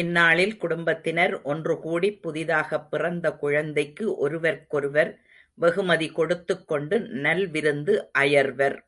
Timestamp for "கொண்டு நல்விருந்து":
6.68-7.94